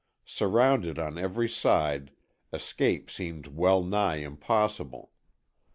Surrounded 0.25 0.97
on 0.97 1.19
every 1.19 1.47
side, 1.47 2.09
escape 2.51 3.11
seemed 3.11 3.45
well 3.45 3.83
nigh 3.83 4.15
impossible. 4.15 5.11